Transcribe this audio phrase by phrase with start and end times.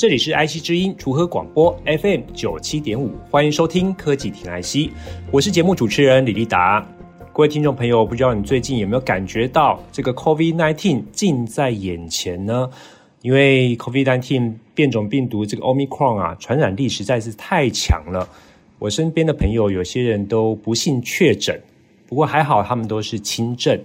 [0.00, 4.90] 这里是 IC 之音厨和广播 FM 九七点五，欢迎收听科技听 IC，
[5.30, 6.80] 我是节目主持人李立达。
[7.34, 12.70] 各位听众朋友，不知道你最近有没有感觉到这个 COVID-19 近在眼前呢？
[13.20, 18.26] 因为 COVID-19 变种病毒这个 Omicron 啊，传染力实在是太强了。
[18.78, 21.60] 我身边的朋友有些人都不幸确诊，
[22.08, 23.78] 不过还好他们都是轻症。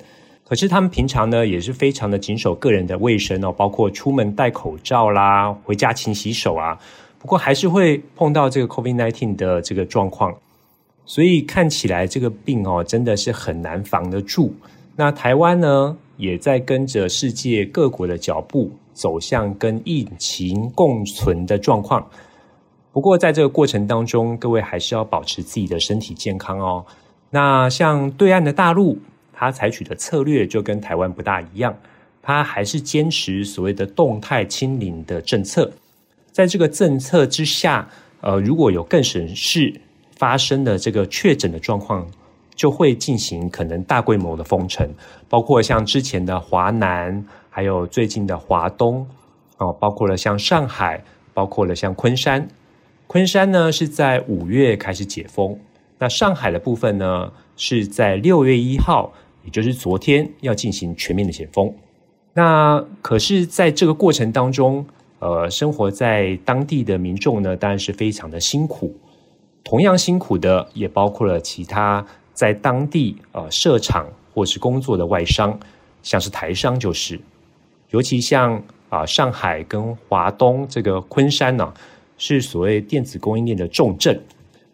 [0.48, 6.78] 可是他们平常呢，也是非常的谨守个人的卫生哦，包括出门戴口罩啦，回家勤洗手啊。
[7.18, 10.32] 不过还是会碰到这个 COVID-19 的这个状况，
[11.04, 14.54] 所以看起来这个病哦，真的是很难防得住。
[14.96, 22.08] 那台湾呢，也在跟着世界各国的脚步，走向跟疫情共存的状况。
[22.94, 26.86] 不过在这个过程当中，各位还是要保持自己的身体健康哦。
[27.32, 28.96] 那像对岸的大陆。
[29.38, 31.78] 他采取的策略就跟台湾不大一样，
[32.22, 35.74] 他还是坚持所谓的动态清零的政策。
[36.32, 37.88] 在这个政策之下，
[38.22, 39.82] 呃，如果有更省事
[40.16, 42.08] 发生的这个确诊的状况，
[42.56, 44.90] 就会进行可能大规模的封城，
[45.28, 49.06] 包括像之前的华南，还有最近的华东，
[49.58, 52.48] 哦，包括了像上海，包括了像昆山。
[53.08, 55.60] 昆山呢是在五月开始解封，
[56.00, 59.14] 那上海的部分呢是在六月一号。
[59.46, 61.72] 也就是昨天要进行全面的解封，
[62.34, 64.84] 那可是在这个过程当中，
[65.20, 68.94] 呃，生活在当地的民众呢，当然是非常的辛苦。
[69.64, 75.58] 同样辛苦的，也包括了其他在当地呃设厂或是工作的外商，
[76.02, 77.20] 像是台商就是，
[77.92, 81.72] 尤其像啊、上海跟华东这个昆山呢、
[82.18, 84.20] 是所谓电子供应链的重镇。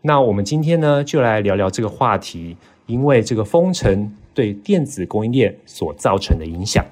[0.02, 4.16] 那我们今天呢，就来聊聊这个话题，因为这个封城。
[4.34, 6.86] 对电子供应链所造成的影响，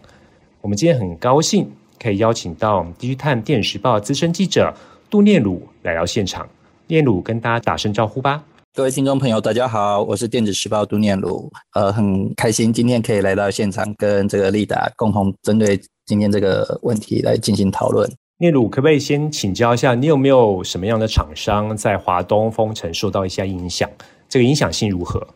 [0.61, 4.73] 我们今天很高兴可以邀请到 DigiTimes 电子时报资深记者
[5.09, 6.47] 杜念鲁来到现场。
[6.87, 8.43] 念鲁跟大家打声招呼吧。
[8.73, 18.09] 各位听众朋友，大家好，我是电子时报杜念鲁，呃，很开心今天可以来到现场，跟这个丽达共同针对今天这个问题来进行讨论。
[18.39, 23.89] 念鲁，可不可以先请教一下，你有没有什么样的厂商在华东封城受到一些影响？
[24.27, 25.27] 这个影响性如何？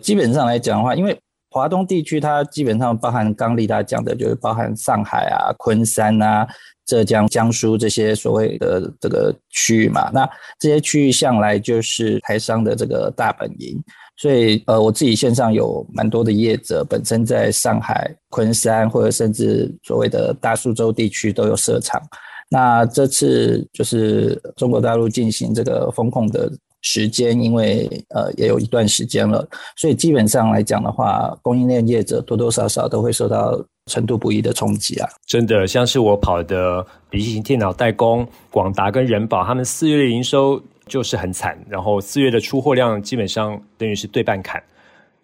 [0.00, 1.18] 基本上来讲的话，因为
[1.54, 6.44] 华东地区，它基本上包含刚立达讲的，就是包含上海啊、昆山啊、
[6.84, 10.10] 浙江、江苏这些所谓的这个区域嘛。
[10.12, 10.28] 那
[10.58, 13.80] 这些区域向来就是台商的这个大本营，
[14.16, 22.02] 所以呃，我自己线上有蛮多的业者，本身在上海、昆山或者甚至所谓的大苏州地区都有设厂。
[22.50, 26.50] 那这次就是中国大陆进行这个封控的。
[26.86, 35.08] 时间，因为呃也有一段时间了，所以基本上来讲的话，供应链业者多多少少都会受到程度不一的冲击啊。
[35.26, 44.62] 真的，像是我跑的笔记型电脑代工广达跟仁宝，他们四月的营收就是很惨，然后四月的出货量基本上等于是对半砍，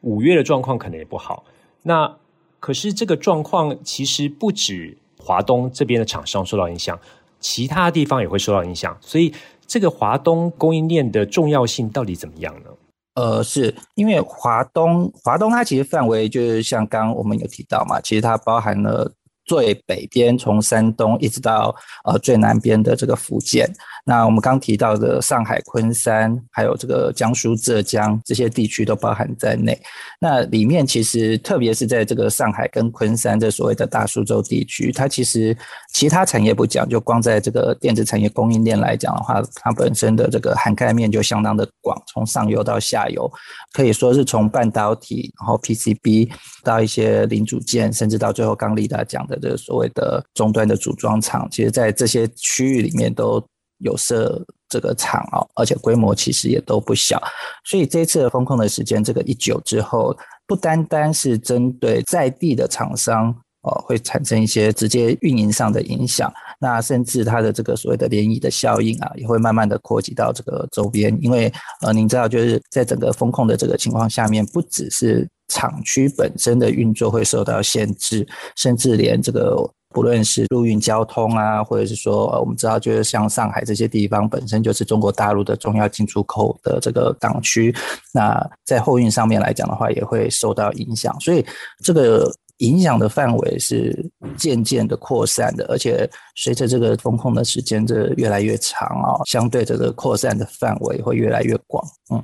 [0.00, 1.44] 五月的状况可能也不好。
[1.82, 2.10] 那
[2.59, 6.98] 可是这个状况其实不止华东这边的厂商受到影响，
[7.38, 9.31] 其他地方也会受到影响，所以。
[9.70, 12.70] 这个华东供应链的重要性到底怎么样呢？
[13.14, 19.12] 呃，是因为华东，华东它其实范围就是像刚刚我们有提到嘛，其实它包含了。
[19.50, 21.74] 最北边从山东一直到
[22.04, 23.68] 呃最南边的这个福建，
[24.04, 29.76] 那我们刚提到的上海、昆山，还有这个江苏、浙江这些地区都包含在内。
[30.20, 35.56] 那里面其实特别是在这个上海跟昆山这所谓的大苏州地区，它其实
[35.92, 43.28] 其他产业不讲，就光在这个电子产业供应链来讲的话，它本身的这个涵盖面就相当的广，从上游到下游，
[43.72, 46.30] 可以说是从半导体，然后 PCB
[46.62, 49.40] 到一些零组件，甚至到最后刚立达讲的。
[49.41, 53.42] 的所谓的终端的组装厂，其实在这些区域里面都
[53.78, 57.21] 有设这个厂哦，而且规模其实也都不小。
[57.65, 60.16] 所以这次的封控的时间，这个一久之后，
[60.47, 71.16] 不单单是针对在地的厂商哦，会产生一些直接运营上的影响，那甚至它的这个所谓的涟漪的效应啊，也会慢慢的扩及到这个周边。
[71.22, 78.26] 因为呃，您知道，就是在整个风控的这个情况下面，不只是厂区本身的运作会受到限制，
[78.56, 79.56] 甚至连这个
[79.92, 87.74] 不论是陆运交通啊，或者是说，呃，我们知道就是像上海这些地方本身就是中国大陆的重要进出口的这个港区，
[88.14, 91.18] 那在货运上面来讲的话，也会受到影响。
[91.20, 91.44] 所以
[91.82, 102.22] 这个影响的范围是渐渐的扩散的，而且随着这个封控的时间这越来越长啊，相对这个扩散的范围会越来越广，嗯。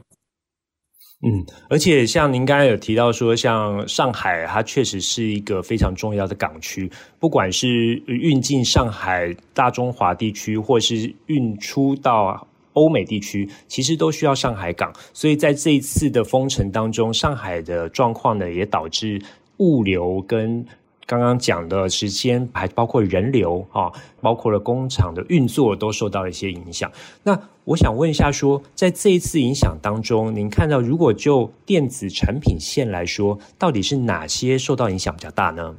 [1.28, 6.88] 嗯，而且像您刚才有提到说，像上海，它确实是一个非常重要的港区，
[7.18, 14.92] 不管是运进上海大中华地区，或是运出到欧美地区，其实都需要上海港。
[15.12, 19.20] 所以在这一次的封城当中，上海的状况呢，也导致
[19.56, 20.64] 物流跟
[21.06, 26.90] 刚刚讲的时间，还包括人流啊，包括了工厂的运作，都受到了一些影响。
[27.22, 35.76] 那我想问一下说，说在这一次影响当中，您看到如果就电子产品线来说，到底是哪些受到影响比较大呢？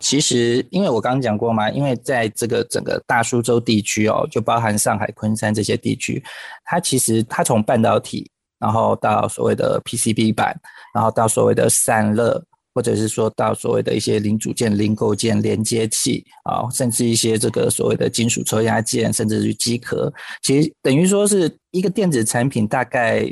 [0.00, 6.22] 其实，因为我刚刚讲过嘛，因为在这个整个大苏州地区哦，就包含上海、昆山这些地区，
[6.66, 10.54] 它其实它从半导体，然后到所谓的 PCB 板，
[10.94, 12.44] 然后到所谓的散热。
[12.76, 20.12] 或者是说到所谓的一些零组件、零构件、连接器啊，甚至一些这个所谓的金属抽压件，甚至是机壳，
[20.42, 23.24] 其实等于说是一个电子产品，大概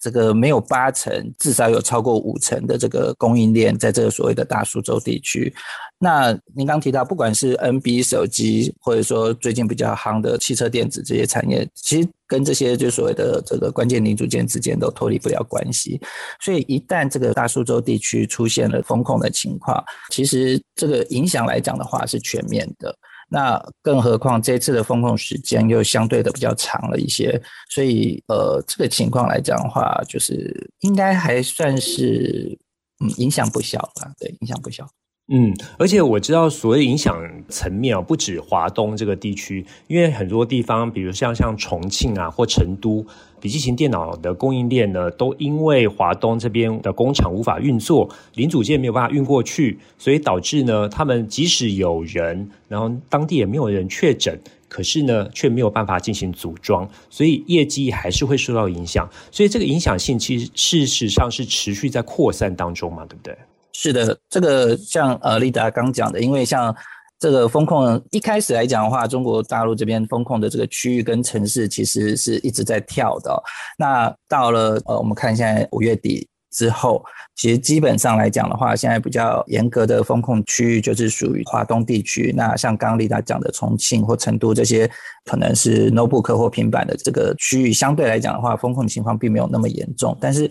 [0.00, 5.52] 这个没有八成，至少有超过五成的这个供应链在这个所谓的大苏州地区。
[5.98, 15.98] 那您刚提到，不管是 NB 手机，或者说最近比较夯的汽车电子这些产业，其实跟这些就所谓的这个关键零组件之间都脱离不了关系。
[16.40, 22.94] 所以一旦这个大苏州地区出现了风控的情况，其实这个影响来讲的话是全面的。
[23.28, 32.58] 那更何况这次的封控时间又相对的比较长了一些，所以呃，这个情况来讲的话，就是应该还算是
[33.04, 34.12] 嗯影响不小吧？
[34.18, 34.88] 对，影响不小。
[35.28, 43.04] 嗯，而且我知道，所谓影响层面啊，不止华东这个地区，因为很多地方，比如像像重庆啊或成都，
[43.40, 59.10] 笔记型电脑的供应链呢，都因为华东这边的工厂无法运作，零组件没有办法运过去，所以导致呢，他们即使有人，然后当地也没有人确诊，可是呢，却没有办法进行组装，所以业绩还是会受到影响。
[59.32, 63.36] 所以这个影响性其实事实上是持续在扩散当中嘛，对不对？
[63.78, 66.74] 是的，这个像呃丽达刚讲的，因为像
[67.18, 73.42] 这个封控一开始来讲的话，中国大陆这边封控的这个区域跟城市其实是一直在跳的。
[73.78, 77.04] 那到了呃我们看现在五月底之后，
[77.36, 82.32] 其实基本上来讲的话，现在比较严格的封控区域就是属于华东地区。
[82.34, 84.90] 那像刚刚丽达讲的重庆或成都这些，
[85.26, 90.16] 可能是 notebook 或平板的这个区域，相对来讲的话，封控情况并没有那么严重。
[90.18, 90.50] 但是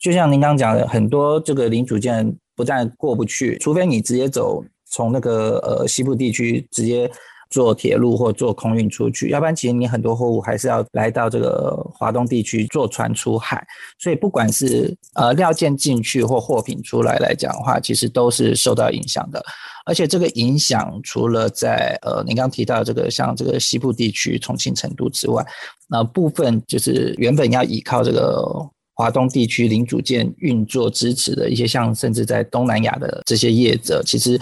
[0.00, 2.34] 就像您刚刚讲的，很多这个零组件。
[2.62, 7.10] 不但过不去，除非你直接走从那个呃西部地区直接
[7.50, 13.66] 坐铁路或坐空运出去，要不然其实你很多货物还是要来到这个华东地区坐船出海。
[13.98, 19.42] 所以不管是呃料件进去或货品出来来讲的话，其实都是受到影响的。
[19.84, 25.44] 而且这个影响除了在呃您刚提到这个像这个西部地区重庆、成都之外，
[25.88, 28.70] 那部分就是原本要依靠这个。
[28.94, 34.40] 华东地区零组件运作支持的一些，像甚至在东南亚的这些业者，其实，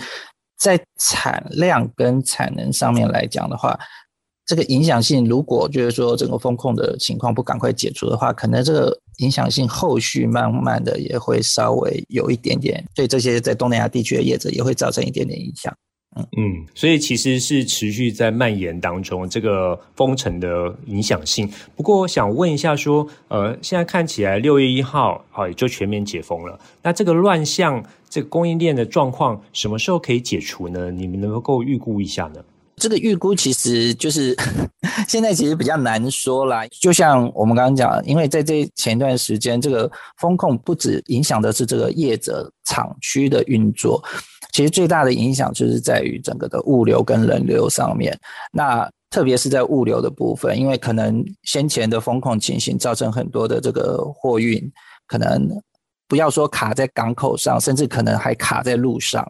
[0.58, 3.78] 在产量跟产能上面来讲的话，
[4.44, 15.72] 这个影响性，如果就是说整个风控的情况不赶快解除的话，可能这个影响性后续慢慢的也会稍微有一点点，对这些在东南亚地区的业者也会造成一点点影响。
[16.16, 21.48] 嗯，所以其实是持续在蔓延当中，这个封城的影响性。
[21.76, 26.58] 不过我想问一下，说，呃，现在看起来六月一号好，也就全面解封了。
[26.82, 30.90] 那这个乱象，这个供应链的状况，什么时候可以解除呢？
[30.90, 32.44] 你们能够预估一下呢？
[32.76, 34.34] 这个预估其实就是
[35.08, 36.66] 现在其实比较难说啦。
[36.68, 44.02] 就像我们刚刚讲，因为在这前段时间，这个风控不止影响的是这个业者厂区的运作。
[44.52, 48.18] 其实最大的影响就是在于整个的物流跟人流上面。
[48.52, 54.60] 那特别是在物流的部分，因为可能先前的风控情形造成很多的这个货运，
[55.06, 55.48] 可能
[56.08, 59.24] 不要说卡在港口上，甚至可能还卡在路上。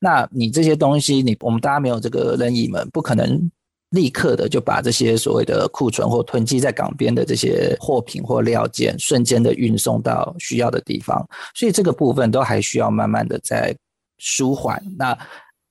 [0.00, 3.50] 那你这些东西，你我们大家没有这个任意门，不可能
[3.94, 11.26] 立刻的就把这些所谓的库存或囤积在港边的这些货品或料件，瞬间的运送到需要的地方。
[11.54, 13.74] 所以这个部分都还需要慢慢的在。
[14.18, 14.80] 舒缓。
[14.96, 15.18] 那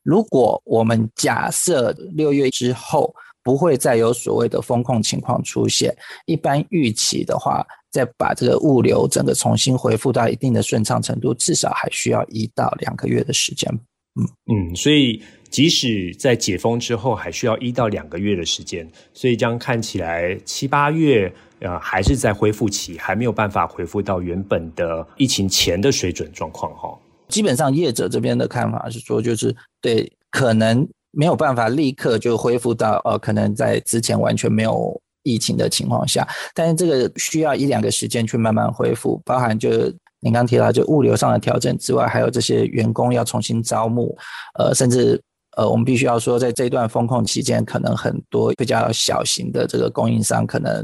[0.04, 13.72] 如果我们假设六月之后不会再有所谓的风控情况出现，一般预期的话，再把这个物流整个重新恢复到一定的顺畅程度，至少还需要一到两个月的时间。
[14.16, 26.98] 嗯，所以即使在解封之后，还需要一到两个月的时间，所以这样看起来七八月呃还是在恢复期，还没有办法恢复到原本的疫情前的水准状况哈。
[27.30, 35.00] 基本上业者这边的看法是说，就是对可能没有办法立刻就恢复到呃可能在之前完全没有。
[35.26, 39.70] 疫情的情况下，但是这个需要一两个时间去慢慢恢复，包含就
[40.24, 44.16] 您刚提到就物流上的调整之外，还有这些员工要重新招募，
[44.58, 45.22] 呃，甚至
[45.58, 50.84] 呃，我们必须要说，在这段风控期间，可能很多比较小型的这个供应商可能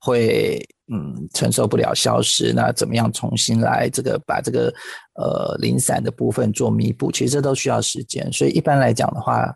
[0.00, 0.58] 会
[0.92, 4.74] 嗯承受不了消失，那怎么样重新来这个把这个
[5.14, 9.54] 呃零散的部分做弥补，其实这都需要时间，所以一般来讲的话，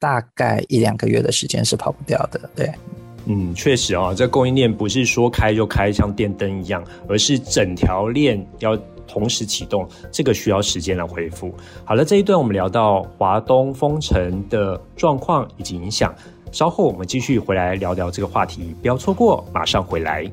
[0.00, 2.72] 大概一两个月的时间是跑不掉的，对。
[3.26, 8.76] 嗯，确实啊、哦，这供应链不是说开就开，像电灯一样，而是整条链要
[9.06, 11.54] 同时启动，这个需要时间来恢复。
[11.84, 16.14] 好了，这一段我们聊到华东封城的状况以及影响，
[16.52, 20.30] 稍后我们继续回来聊聊这个话题，不要错过，马上回来。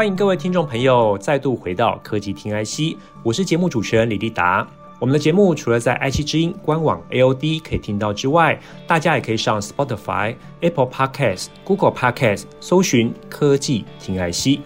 [0.00, 4.66] 欢迎各位听众朋友再度回到科技听 IC，我是节目主持人李立达。
[4.98, 14.60] 我们的节目除了在 IC 之音官网 AOD 可以听到之外，大家也可以上 Spotify、Apple Podcast、Google Podcast 搜寻科技听 IC。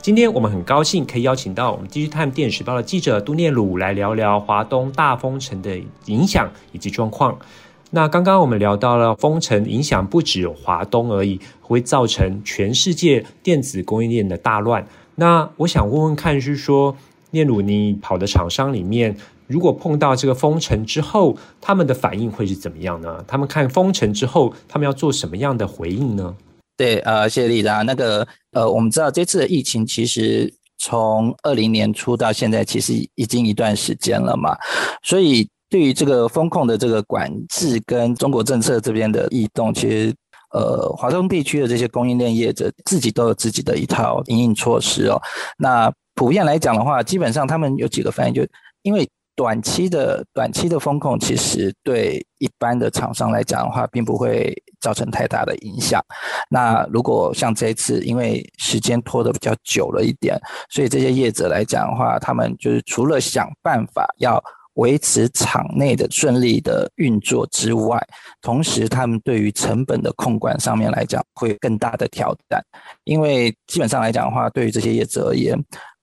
[0.00, 7.36] 今天我们很高兴可以邀请到我们《DigiTime 电子时报》的记者杜念鲁来聊聊华东大风城的影响以及状况。
[7.90, 14.84] 那刚刚我们聊到了封城影响不只有华东而已，会造成全世界电子供应链的大乱。
[15.14, 16.96] 那我想问问看，是说
[17.30, 19.16] 念鲁你跑的厂商里面，
[19.46, 23.24] 如果碰到这个封城之后，他们的反应会是怎么样呢？
[23.26, 26.34] 他们看封城之后，他们要做什么样的回应呢？
[26.76, 27.82] 对，呃，谢谢立达。
[27.82, 34.58] 那个，呃，我们知道这次的疫情其实从二零年初到现在，其实已经一段时间了嘛，
[35.04, 35.48] 所以。
[35.76, 40.14] 对于这个风控的这个管制跟中国政策这边的异动，其实
[40.50, 45.20] 呃，华东地区的这些供应链业者自己都有自己的一套营运措施哦。
[45.58, 48.42] 那普遍来讲的话，基本上他们有几个反应，就
[48.80, 56.02] 因为短期的短期的风控，其实对一般的厂商来讲的话，并不会造成太大的影响。
[56.48, 60.40] 那如果像这一次，因为时间拖得比较久了一点，
[60.70, 64.42] 所以这些业者来讲的话，他们就是除了想办法要
[64.76, 68.02] 维持厂内的顺利的运作之外，
[68.40, 72.62] 同时他们对于成本的控管上面来讲，会有更大的挑战。
[73.04, 75.58] 因为基本上来讲的话，对于这些业者而言，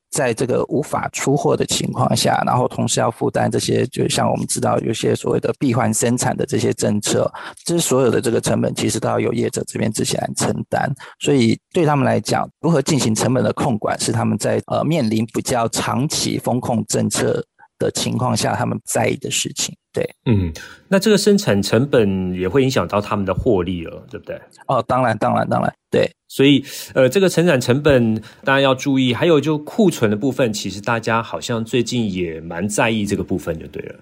[0.09, 7.31] 在这个无法出货的情况下，然后同时要负担这些，就像我们知道有些所谓的闭环生产的这些政策，
[7.65, 10.91] 这所有的这个成本，其实都要由业者这边自己来承担。
[11.19, 17.43] 所以对他们来讲，如何进行成本的控管，是他们在呃面临比较长期风控政策
[17.83, 20.49] 的情况下，他们在意的事情，对，嗯，
[20.87, 24.39] 那这个生产成本也会影响到他们的获利了，对不对？
[24.67, 26.63] 哦，当然，当然，当然，对，所以，
[26.93, 33.95] 呃，这个生产成本当然要注意，还有就库存的部分，其实大家好像最近也蛮在意这个部分，就对了。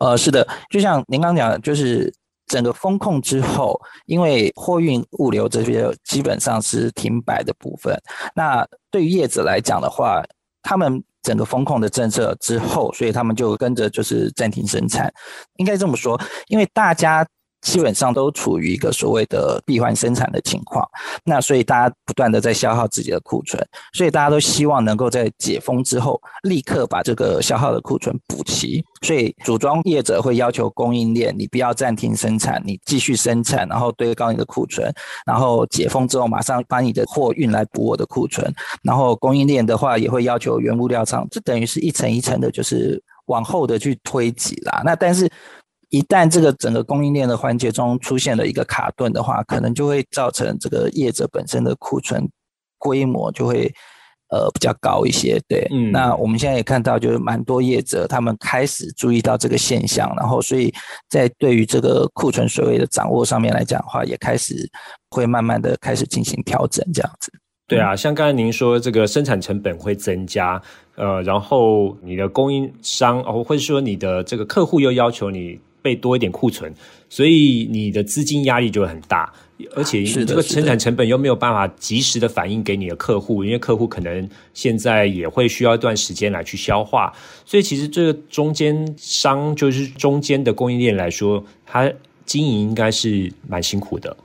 [0.00, 2.12] 呃，是的，就像您刚讲，就是
[2.48, 7.96] 整个风控之后，因为货运物流这些基本上是停摆的部分，
[8.34, 10.22] 那对于业者来讲的话，
[10.62, 11.02] 他们。
[11.24, 15.12] 整个风控的政策之后，所以他们就跟着就是暂停生产，
[15.56, 17.26] 应该这么说，因为大家。
[17.64, 20.86] 基本上都处于一个所谓的闭环生产的情况，
[21.24, 23.60] 那所以大家不断的在消耗自己的库存，
[23.94, 34.92] 所以大家都希望能够在解封之后立刻把这个消耗的库存补齐，所以组装业者会要求供应链，你不要暂停生产，你继续生产，然后堆高你的库存，
[35.26, 38.46] 然后解封之后马上把你的货运来补我的库存，
[38.82, 44.82] 然后供应链的话也会要求原物料厂，这等于是一层一层的，就是往后的去推挤啦。
[44.84, 45.30] 那但是。
[45.90, 52.28] 一旦这个整个供应链的环节中出现了一个卡顿的话，可能就会造成这个业者本身的库存
[52.78, 53.72] 规模就会
[54.30, 55.40] 呃比较高一些。
[55.48, 60.72] 对，嗯，那我们现在也看到，就是蛮多业者他们开始注意到这个现象，然后所以
[61.08, 64.68] 在对于这个库存水位的掌握上面来讲的话，也开始
[65.10, 67.32] 会慢慢的开始进行调整，这样子。
[67.66, 70.60] 对啊，像刚才您说这个生产成本会增加，
[70.96, 75.60] 呃，然后你的供应商哦，或者说你的这个客户又要求你。
[75.84, 76.72] 备多一点库存，
[77.10, 79.30] 所以你的资金压力就会很大。
[79.76, 87.12] 而且你这个生产成本又没有办法及时的反映给你的客户，因为客户可能现在也会需要一段时间来去消化，
[87.44, 91.88] 所以其实这个中间商就是中间的供应链来说，它
[92.26, 94.16] 经营应该是蛮辛苦的。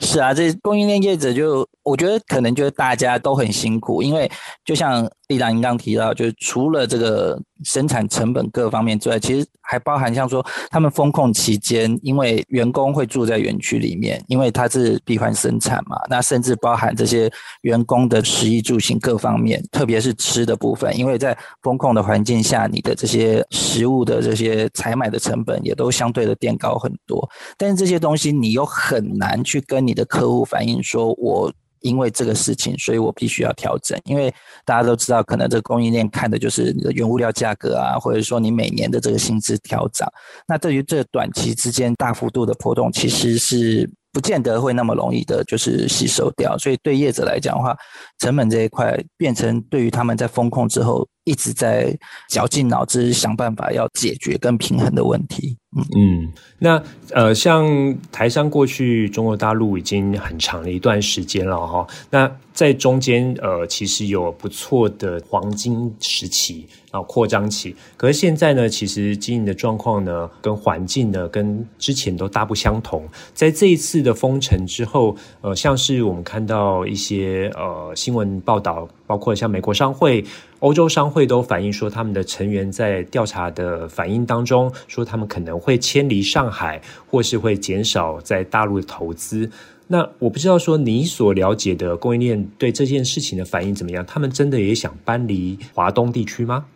[0.00, 4.30] 是啊，这供应链业者就我觉得可能就是大家都很辛苦，因为
[4.64, 17.30] 就像丽达您刚提到，就是除了这个生产成本各方面之外，其实还包含像说他们封控期间，因为员工会住在园区里面，因为它是闭环生产嘛，那甚至包含这些
[17.62, 31.52] 员工的食衣住行各方面，特别是吃的部分，因为在封控的环境下，你的这些食物的这些采买的成本也都相对的垫高很多，但是这些东西你又很难去跟你的客户反映说，我。
[31.80, 33.98] 因为这个事情，所以我必须要调整。
[34.04, 34.32] 因为
[34.64, 40.08] 大家都知道，可能这供应链看的就是你的原物料价格啊，或者说你每年的这个薪资调涨。
[40.46, 46.56] 那对于这短期之间大幅度的波动，其实是不见得会那么容易的，就是吸收掉。
[46.58, 47.76] 所以对业者来讲的话，
[48.18, 51.06] 成本这一块变成对于他们在风控之后。
[51.24, 51.94] 一直在
[52.30, 55.58] 绞尽脑汁想办法要解决跟平衡的问题。
[55.96, 56.82] 嗯，那
[57.12, 61.86] 呃，像台商过去中国大陆已经很长的一段时间了哈。
[62.10, 67.76] 那在中间呃，其实有不错的黄金时期啊，扩张期。
[67.96, 73.08] 可是现在呢，其实经营的状况呢，跟环境呢，跟之前都大不相同。
[73.32, 80.24] 在这一次的封城之后，呃，像是我们看到一些呃新闻报道，包括像美国商会。
[80.58, 89.48] 欧洲商会都反映说，他们的成员在调查的反应当中，说他们可能会迁离上海，或是会减少在大陆的投资。
[89.88, 94.04] 那我不知道说你所了解的供应链对这件事情的反应怎么样？
[94.06, 96.66] 他们真的也想搬离华东地区吗？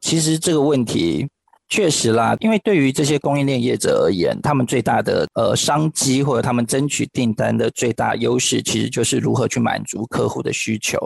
[0.00, 1.28] 其实这个问题。
[1.72, 10.98] 确实啦，因为对于这些供应链业者而言，他们最大的呃商机或者他们争取订单的最大优势，其实就是如何去满足客户的需求。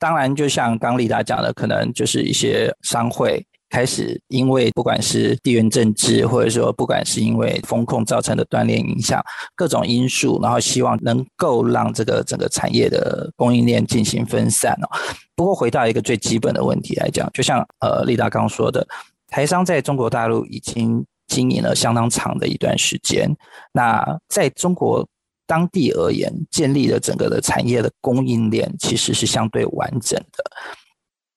[0.00, 3.40] 当然，就像刚丽达讲的，可能就是一些商会
[3.70, 9.24] 开始因为不管是地缘政治，或者说不管是因为风控造成的断链影响，
[9.54, 14.86] 各种因素，然后希望能够让这个整个产业的供应链进行分散哦。
[15.34, 18.86] 不过回到一个最基本的问题来讲，就像呃丽达刚说的。
[19.32, 23.32] 台商在中国大陆已经经营了相当长的一段时间，
[23.72, 25.08] 那在中国
[25.46, 30.44] 当地而言，建立了整个的产业的供应链其实是相对完整的。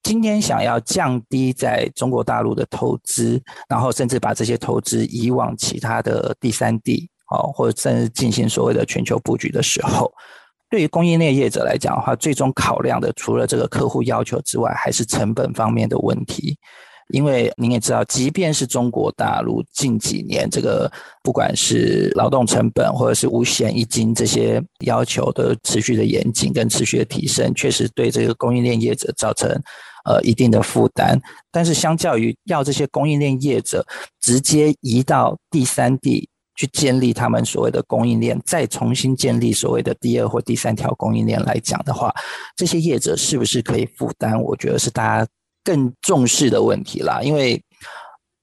[0.04, 10.14] 今天想要降低在中国大陆的投资，然后甚至把这些投资移往其他的第三地，哦，或者甚至进行所谓的全球布局的时候，
[10.70, 16.58] 对于供应链业者来讲的话，最终考量的除了这个客户要求之外，还是成本方面的问题。
[17.10, 29.50] 因为您也知道，即便是中国大陆近几年这个不管是劳动成本或者是五险一金这些要求的持续的严谨跟持续的提升，确实对这个供应链业者造成
[30.04, 31.20] 呃一定的负担。
[31.52, 33.86] 但是相较于要这些供应链业者
[34.20, 42.14] 直接移到第三地去建立他们所谓的供应链，再重新建立所谓的第二或第三条供应链来讲的话，
[42.56, 44.40] 这些业者是不是可以负担？
[44.42, 45.28] 我觉得是大家。
[45.66, 47.56] 更重视的问题啦，因为，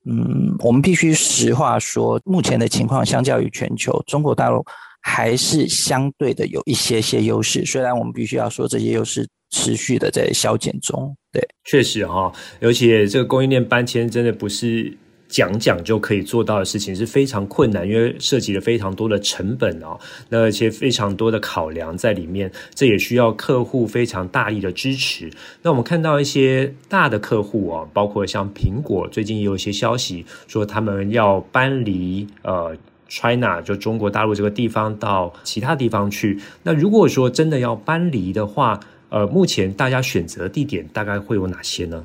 [0.07, 4.65] 嗯，我们必须实话说，目前的情况相较于全球，中国大陆
[5.01, 7.65] 还是相对的有一些些优势。
[7.65, 11.17] 虽然我们必须要说，这些优势持续的在消减中。
[11.33, 14.97] 对，确实哈，而且这个供应链搬迁真的不是。
[15.33, 19.97] 讲讲就可以做到的事情是非常困难，因为涉及了非常多的成本哦，
[20.29, 25.31] 那而且非常多的考量在里面，这也需要客户非常大力的支持。
[25.63, 32.77] 那我们看到一些大的客户哦，包括像苹果，最近也有一些消息说他们要搬离呃
[33.11, 36.41] China，就中国大陆这个地方到其他地方去。
[36.63, 42.03] 那如果说真的要搬离的话，呃，目前大家选择地点大概会有哪些呢？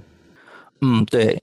[0.81, 1.41] 嗯，对。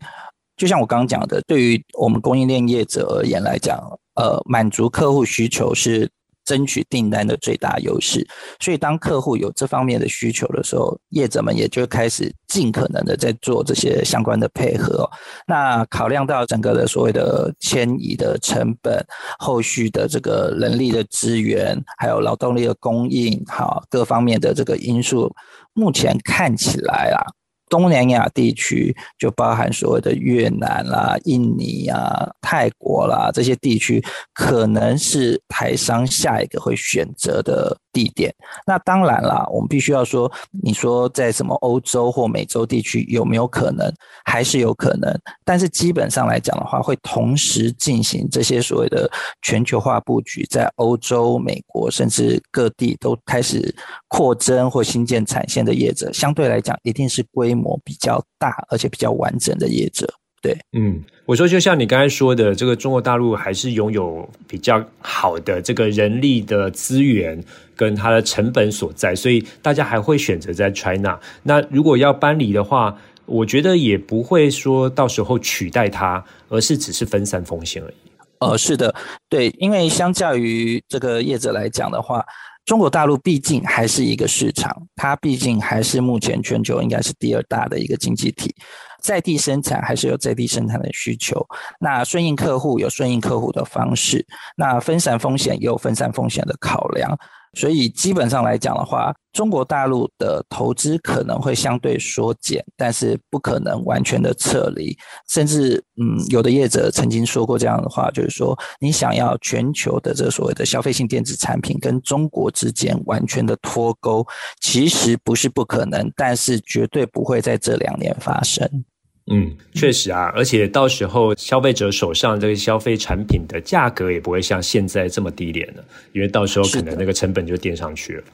[0.57, 3.79] 就像我刚刚讲的，对于我们供应链业者而言来讲，
[4.15, 6.09] 呃，满足客户需求是
[6.45, 8.27] 争取订单的最大优势。
[8.61, 15.09] 所以，当客户有这方面的需求的时候，业者们也就开始尽可能的在做这些相关的配合。
[15.47, 19.05] 那考量到整个的所谓的迁移的成本、
[19.39, 25.35] 后续的这个人力的资源，还有劳动力的供应，好，各方面的这个因素，
[25.73, 27.42] 目前看起来啊。
[27.73, 34.05] 东南亚地区就包含所谓的越南啦、印尼啊、泰国啦这些地区，
[34.35, 38.31] 可能是台商下一个会选择的地点。
[38.67, 40.31] 那当然啦，我们必须要说，
[40.63, 43.91] 你说在什么欧洲或美洲地区有没有可能？
[44.23, 45.11] 还是有可能，
[45.43, 53.75] 但是基本上来讲的话，会同时进行这些所谓的全球化布局，在欧洲、美国甚至各地都开始
[54.09, 57.62] 扩增或新建产线的业者，相对来讲，一定是规模。
[57.85, 60.07] 比较大而且比较完整的业者，
[60.41, 67.43] 对，嗯，我说就像你刚才说的，这个中国大陆还是拥有比较好的这个人力的资源
[67.77, 71.19] 跟它的成本所在，所以大家还会选择在 China。
[71.43, 77.95] 那如果要搬离的话，我觉得也不会说到时候取代它，而是只是分散风险而已。
[78.41, 78.93] 呃，是的，
[79.29, 82.25] 对，因为相较于这个业者来讲的话。
[82.65, 88.55] 中国大陆毕竟还是一个市场，它毕竟还是目前全球应该是第二大的一个经济体，
[89.03, 91.45] 在地生产还是有在地生产的需求，
[91.81, 94.25] 那顺应客户有顺应客户的方式，
[94.57, 97.19] 那分散风险也有分散风险的考量。
[97.55, 104.97] 所以基本上来讲的话，中国大陆的投资可能会相对缩减，但是不可能完全的撤离。
[105.29, 114.27] 甚至，嗯，有的业者曾经说过这样的话，就是说，你想要全球的这所谓的消费性电子产品跟中国之间完全的脱钩，
[114.61, 118.85] 其实不是不可能，但是绝对不会在这两年发生。
[119.31, 128.25] 嗯，确实啊，而且到时候消费者手上这个消费产品的价格也不会像现在这么低廉了，因为到时候可能那个成本就垫上去了。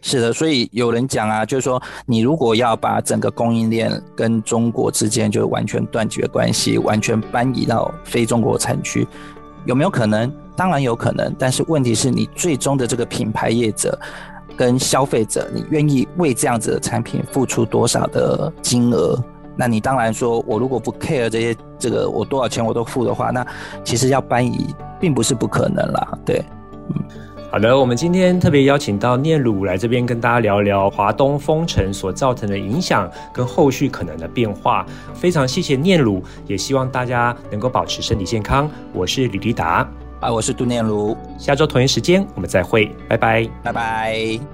[0.00, 9.06] 是的，所以有人讲啊，就是说你如果要把整个供应链跟中国之间就完全断绝关系，完全搬移到非中国产区，
[9.66, 10.32] 有没有可能？
[10.56, 13.98] 当然有可能，但是问题是你最终的这个品牌业者
[14.56, 19.22] 跟消费者，你愿意为这样子的产品付出多少的金额？
[19.56, 23.46] 那你当然说，我如果不 care 这些，这个我多少钱我都付的话，那
[23.84, 26.18] 其实要搬移并不是不可能啦。
[26.24, 26.42] 对，
[26.88, 27.02] 嗯，
[27.50, 34.84] 好的，我们今天特别邀请到念鲁来这边跟大家聊聊华东封城所造成的影响跟后续可能的变化。
[35.14, 38.68] 非常谢谢念鲁，也希望大家能够保持身体健康。
[38.92, 39.88] 我是李立达，
[40.20, 44.53] 啊，我是杜念鲁，下周同一时间我们再会，拜拜，拜拜。